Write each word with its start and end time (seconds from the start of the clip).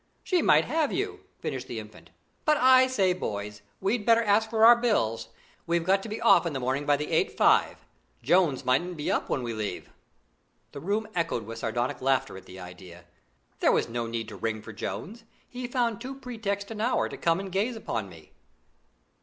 "She 0.23 0.41
might 0.41 0.65
have 0.65 0.91
you," 0.91 1.25
finished 1.41 1.67
the 1.67 1.77
Infant. 1.77 2.09
"But 2.43 2.57
I 2.57 2.87
say, 2.87 3.13
boys, 3.13 3.61
we'd 3.79 4.03
better 4.03 4.23
ask 4.23 4.49
for 4.49 4.65
our 4.65 4.75
bills; 4.75 5.27
we've 5.67 5.83
got 5.85 6.01
to 6.01 6.09
be 6.09 6.19
off 6.19 6.43
in 6.47 6.53
the 6.53 6.59
morning 6.59 6.87
by 6.87 6.97
the 6.97 7.05
8.5. 7.11 7.75
Jones 8.23 8.65
mightn't 8.65 8.97
be 8.97 9.11
up 9.11 9.29
when 9.29 9.43
we 9.43 9.53
leave." 9.53 9.91
The 10.71 10.79
room 10.79 11.07
echoed 11.13 11.43
with 11.45 11.59
sardonic 11.59 12.01
laughter 12.01 12.35
at 12.35 12.47
the 12.47 12.59
idea. 12.59 13.05
There 13.59 13.71
was 13.71 13.87
no 13.89 14.07
need 14.07 14.27
to 14.29 14.35
ring 14.35 14.63
for 14.63 14.73
Jones; 14.73 15.23
he 15.47 15.67
found 15.67 16.01
two 16.01 16.15
pretexts 16.15 16.71
an 16.71 16.81
hour 16.81 17.07
to 17.07 17.15
come 17.15 17.39
and 17.39 17.51
gaze 17.51 17.75
upon 17.75 18.09
me. 18.09 18.31